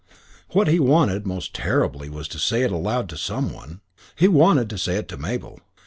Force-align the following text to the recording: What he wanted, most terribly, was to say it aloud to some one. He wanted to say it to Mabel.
What 0.53 0.67
he 0.67 0.79
wanted, 0.79 1.27
most 1.27 1.53
terribly, 1.53 2.09
was 2.09 2.27
to 2.29 2.39
say 2.39 2.63
it 2.63 2.71
aloud 2.71 3.07
to 3.09 3.17
some 3.17 3.53
one. 3.53 3.81
He 4.15 4.27
wanted 4.27 4.67
to 4.71 4.79
say 4.79 4.95
it 4.95 5.07
to 5.09 5.17
Mabel. 5.17 5.59